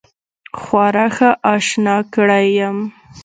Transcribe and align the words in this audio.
خورا 0.59 1.07
ښه 1.15 1.29
آشنا 1.53 1.97
کړی 2.13 2.47
یم. 2.59 2.77